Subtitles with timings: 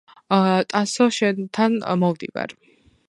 [0.71, 2.57] ტასოო შენთან მოვდივარ